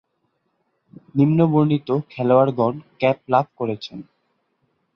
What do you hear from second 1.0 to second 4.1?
নিম্নবর্ণিত খেলোয়াড়গণ ক্যাপ লাভ করেছেন।